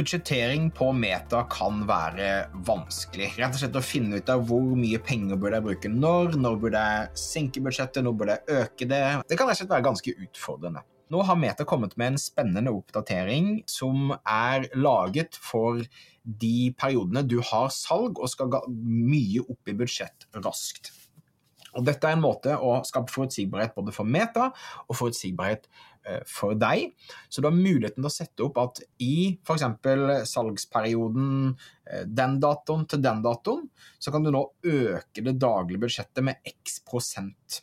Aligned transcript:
budsjettering 0.00 0.70
på 0.72 0.92
Meta 0.96 1.42
kan 1.52 1.82
være 1.88 2.28
vanskelig. 2.64 3.34
Rett 3.36 3.56
og 3.56 3.60
slett 3.60 3.76
å 3.76 3.84
finne 3.84 4.20
ut 4.20 4.30
av 4.32 4.46
hvor 4.48 4.70
mye 4.78 5.00
penger 5.04 5.36
burde 5.36 5.58
jeg 5.58 5.66
bruke 5.66 5.90
når, 5.92 6.38
når 6.40 6.56
burde 6.62 6.84
jeg 6.86 7.20
senke 7.20 7.60
budsjettet, 7.64 8.00
når 8.06 8.16
burde 8.16 8.38
jeg 8.38 8.62
øke 8.62 8.88
det. 8.88 9.02
Det 9.28 9.36
kan 9.36 9.50
rett 9.50 9.58
og 9.58 9.60
slett 9.60 9.74
være 9.74 9.86
ganske 9.90 10.14
utfordrende. 10.24 10.84
Nå 11.10 11.24
har 11.26 11.36
Meta 11.36 11.66
kommet 11.68 11.96
med 12.00 12.14
en 12.14 12.22
spennende 12.22 12.72
oppdatering 12.72 13.64
som 13.68 14.14
er 14.22 14.70
laget 14.78 15.36
for 15.36 15.82
de 16.22 16.70
periodene 16.80 17.24
du 17.26 17.40
har 17.50 17.68
salg 17.74 18.20
og 18.20 18.30
skal 18.30 18.56
mye 18.70 19.42
opp 19.42 19.68
i 19.68 19.76
budsjett 19.76 20.28
raskt. 20.38 20.92
Og 21.76 21.86
Dette 21.86 22.08
er 22.08 22.16
en 22.16 22.24
måte 22.24 22.56
å 22.56 22.80
skape 22.86 23.12
forutsigbarhet 23.12 23.76
både 23.76 23.94
for 23.94 24.08
Meta 24.08 24.48
og 24.86 24.98
forutsigbarhet 24.98 25.68
eh, 26.06 26.20
for 26.28 26.58
deg. 26.58 26.90
Så 27.28 27.42
du 27.42 27.48
har 27.50 27.56
muligheten 27.56 28.00
til 28.00 28.10
å 28.10 28.14
sette 28.14 28.46
opp 28.46 28.60
at 28.62 28.82
i 29.04 29.38
f.eks. 29.38 29.66
salgsperioden 30.32 31.32
eh, 31.50 32.04
den 32.06 32.38
datoen 32.42 32.86
til 32.90 33.02
den 33.04 33.24
datoen, 33.26 33.66
så 33.98 34.14
kan 34.14 34.26
du 34.26 34.32
nå 34.34 34.44
øke 34.66 35.26
det 35.26 35.38
daglige 35.40 35.86
budsjettet 35.86 36.26
med 36.26 36.54
x 36.56 36.80
prosent. 36.86 37.62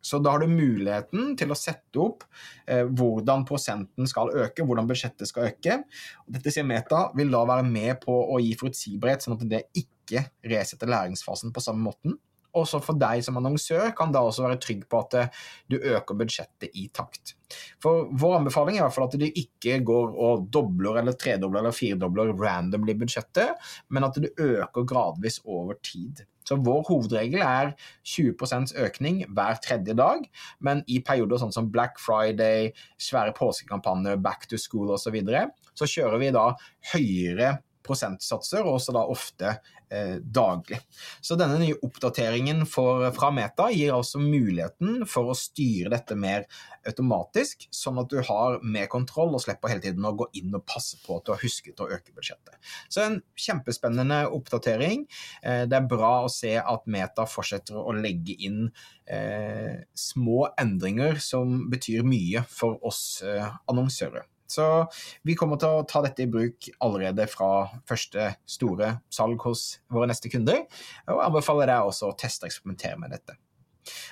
Så 0.00 0.18
da 0.18 0.32
har 0.32 0.40
du 0.40 0.48
muligheten 0.48 1.34
til 1.38 1.52
å 1.52 1.58
sette 1.58 2.00
opp 2.00 2.24
eh, 2.64 2.86
hvordan 2.86 3.44
prosenten 3.48 4.08
skal 4.08 4.32
øke, 4.32 4.64
hvordan 4.64 4.88
budsjettet 4.88 5.28
skal 5.28 5.50
øke. 5.50 5.82
Dette 6.24 6.52
sier 6.54 6.64
Meta 6.66 7.08
vil 7.16 7.32
da 7.32 7.44
være 7.48 7.66
med 7.68 8.00
på 8.04 8.14
å 8.32 8.40
gi 8.40 8.54
forutsigbarhet, 8.58 9.26
sånn 9.26 9.36
at 9.36 9.46
det 9.50 9.66
ikke 9.76 10.24
resetter 10.48 10.90
læringsfasen 10.90 11.52
på 11.52 11.64
samme 11.64 11.84
måten. 11.90 12.16
Også 12.56 12.80
for 12.82 12.98
deg 12.98 13.22
som 13.26 13.38
annonsør 13.38 13.92
kan 13.96 14.14
da 14.14 14.22
også 14.26 14.46
være 14.46 14.60
trygg 14.62 14.86
på 14.90 15.02
at 15.04 15.18
eh, 15.18 15.44
du 15.70 15.76
øker 15.78 16.18
budsjettet 16.18 16.74
i 16.74 16.88
takt. 16.94 17.36
For 17.82 18.08
Vår 18.10 18.40
anbefaling 18.40 18.76
er 18.76 18.82
i 18.82 18.86
hvert 18.86 18.96
fall 18.96 19.08
at 19.08 19.18
du 19.20 19.26
ikke 19.28 19.80
går 19.86 20.16
og 20.26 20.48
dobler 20.54 21.00
eller 21.00 21.18
tredobler 21.18 21.62
eller 21.62 21.76
firedobler 21.76 22.34
randomly 22.38 22.96
budsjettet, 22.98 23.54
men 23.88 24.06
at 24.06 24.18
du 24.18 24.28
øker 24.38 24.86
gradvis 24.86 25.40
over 25.44 25.78
tid. 25.82 26.24
Så 26.50 26.56
Vår 26.66 26.82
hovedregel 26.88 27.42
er 27.46 27.72
20% 28.02 28.74
økning 28.82 29.22
hver 29.30 29.60
tredje 29.62 29.94
dag, 29.94 30.24
men 30.58 30.82
i 30.90 30.98
perioder 31.06 31.38
sånn 31.38 31.54
som 31.54 31.70
Black 31.70 32.00
Friday, 32.02 32.72
svære 32.98 33.34
påskekampanjer, 33.36 34.18
back 34.18 34.48
to 34.50 34.58
school 34.58 34.90
osv., 34.90 35.04
så, 35.04 35.14
videre, 35.14 35.46
så 35.78 35.86
kjører 35.90 36.18
vi 36.22 36.32
da 36.34 36.46
høyere 36.92 37.52
prosentsatser, 37.86 38.64
og 38.64 38.78
også 38.78 38.94
da 38.94 39.04
ofte 39.10 39.52
eh, 39.90 40.16
daglig. 40.20 40.80
Så 41.20 41.36
denne 41.40 41.58
nye 41.60 41.78
oppdateringen 41.84 42.64
for, 42.68 43.06
fra 43.16 43.30
Meta 43.34 43.68
gir 43.74 43.94
altså 43.96 44.20
muligheten 44.22 45.04
for 45.08 45.32
å 45.32 45.38
styre 45.38 45.92
dette 45.94 46.16
mer 46.18 46.46
automatisk, 46.88 47.66
sånn 47.74 48.00
at 48.00 48.10
du 48.12 48.20
har 48.24 48.58
mer 48.64 48.88
kontroll 48.92 49.34
og 49.36 49.42
slipper 49.44 49.72
hele 49.72 49.84
tiden 49.84 50.06
å 50.08 50.14
gå 50.16 50.30
inn 50.40 50.54
og 50.56 50.64
passe 50.68 50.98
på 51.04 51.18
at 51.18 51.26
du 51.26 51.34
har 51.34 51.42
husket 51.42 51.82
å 51.82 51.88
øke 51.90 52.14
budsjettet. 52.16 52.56
Så 52.88 53.04
en 53.04 53.20
kjempespennende 53.38 54.22
oppdatering. 54.32 55.06
Eh, 55.42 55.64
det 55.68 55.78
er 55.80 55.90
bra 55.90 56.14
å 56.24 56.32
se 56.32 56.56
at 56.60 56.88
Meta 56.90 57.26
fortsetter 57.28 57.78
å 57.80 57.94
legge 57.96 58.36
inn 58.46 58.66
eh, 59.10 59.82
små 59.96 60.50
endringer 60.60 61.20
som 61.22 61.66
betyr 61.72 62.06
mye 62.06 62.44
for 62.48 62.80
oss 62.86 63.20
eh, 63.26 63.48
annonsører. 63.70 64.28
Så 64.50 64.66
vi 65.26 65.36
kommer 65.38 65.60
til 65.60 65.80
å 65.80 65.84
ta 65.88 66.02
dette 66.04 66.24
i 66.24 66.30
bruk 66.30 66.70
allerede 66.82 67.26
fra 67.30 67.68
første 67.88 68.32
store 68.48 68.96
salg 69.12 69.42
hos 69.46 69.78
våre 69.92 70.10
neste 70.10 70.32
kunder, 70.32 70.66
og 71.10 71.22
anbefaler 71.28 71.70
deg 71.70 71.92
også 71.92 72.10
å 72.10 72.18
teste 72.18 72.46
og 72.46 72.52
eksperimentere 72.52 72.98
med 73.00 73.14
dette. 73.16 73.38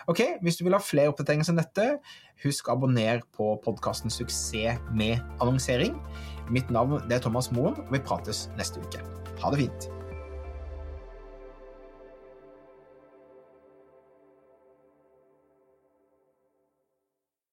Ok, 0.09 0.22
Hvis 0.42 0.56
du 0.56 0.64
vil 0.64 0.75
ha 0.75 0.81
flere 0.83 1.12
oppdateringer 1.12 1.47
som 1.50 1.59
dette, 1.59 1.98
husk 2.44 2.69
å 2.69 2.77
abonnere 2.78 3.27
på 3.36 3.53
podkasten 3.64 4.12
Suksess 4.12 4.81
med 4.91 5.20
annonsering. 5.42 5.98
Mitt 6.50 6.72
navn 6.72 7.12
er 7.12 7.22
Thomas 7.22 7.53
Moen, 7.53 7.77
og 7.84 7.94
vi 7.94 8.03
prates 8.03 8.47
neste 8.56 8.81
uke. 8.81 9.05
Ha 9.42 9.53
det 9.53 9.66
fint. 9.66 9.98